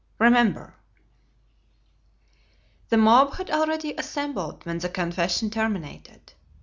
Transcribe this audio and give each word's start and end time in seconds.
Remember! 0.17 0.73
The 2.89 2.97
mob 2.97 3.35
had 3.35 3.51
already 3.51 3.93
assembled 3.95 4.65
when 4.65 4.79
the 4.79 4.89
confession 4.89 5.51
terminated. 5.51 6.33